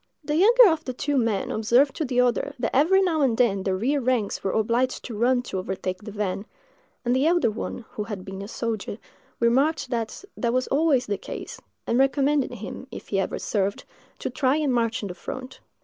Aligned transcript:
The 0.23 0.35
younger 0.35 0.67
of 0.69 0.83
the 0.85 0.95
two 0.95 1.15
men 1.15 1.51
observed 1.51 1.95
to 1.97 2.05
the 2.05 2.19
other 2.21 2.55
that 2.57 2.75
every 2.75 3.03
now 3.03 3.21
and 3.21 3.37
then 3.37 3.61
the 3.61 3.75
rear 3.75 4.01
ranks 4.01 4.43
were 4.43 4.49
obliged 4.49 5.05
to 5.05 5.15
run 5.15 5.43
to 5.43 5.59
overtake 5.59 6.01
the 6.01 6.11
van; 6.11 6.47
and 7.05 7.15
the 7.15 7.27
elder 7.27 7.51
one, 7.51 7.85
who 7.91 8.05
had 8.05 8.25
been 8.25 8.41
a 8.41 8.47
soldier, 8.47 8.97
remarked 9.39 9.91
that 9.91 10.23
that 10.35 10.53
was 10.53 10.65
always 10.69 11.05
the 11.05 11.19
case, 11.19 11.61
and 11.85 11.99
recommended 11.99 12.51
him, 12.55 12.87
if 12.89 13.09
he 13.09 13.19
ever 13.19 13.37
served, 13.37 13.83
to 14.17 14.31
try 14.31 14.55
and 14.55 14.73
march 14.73 15.03
in 15.03 15.07
the 15.07 15.13
front. 15.13 15.59